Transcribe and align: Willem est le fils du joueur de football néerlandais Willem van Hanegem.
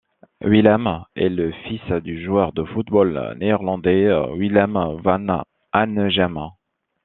Willem 0.43 1.05
est 1.15 1.29
le 1.29 1.51
fils 1.51 1.91
du 2.03 2.23
joueur 2.25 2.53
de 2.53 2.63
football 2.63 3.35
néerlandais 3.37 4.09
Willem 4.35 4.73
van 5.03 5.43
Hanegem. 5.73 6.39